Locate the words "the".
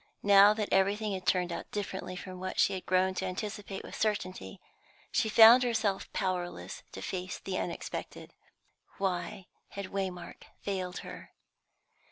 7.37-7.59